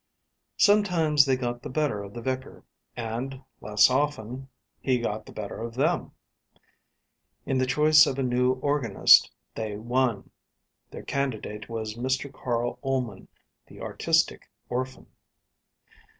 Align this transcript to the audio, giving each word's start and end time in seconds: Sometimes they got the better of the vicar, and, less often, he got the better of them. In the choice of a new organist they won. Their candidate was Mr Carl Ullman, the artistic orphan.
Sometimes 0.57 1.25
they 1.27 1.35
got 1.35 1.61
the 1.61 1.69
better 1.69 2.01
of 2.01 2.15
the 2.15 2.23
vicar, 2.23 2.65
and, 2.97 3.43
less 3.59 3.87
often, 3.87 4.49
he 4.79 4.97
got 4.97 5.27
the 5.27 5.31
better 5.31 5.61
of 5.61 5.75
them. 5.75 6.11
In 7.45 7.59
the 7.59 7.67
choice 7.67 8.07
of 8.07 8.17
a 8.17 8.23
new 8.23 8.53
organist 8.53 9.31
they 9.53 9.75
won. 9.77 10.31
Their 10.89 11.03
candidate 11.03 11.69
was 11.69 11.93
Mr 11.97 12.33
Carl 12.33 12.79
Ullman, 12.83 13.27
the 13.67 13.79
artistic 13.79 14.49
orphan. 14.69 15.05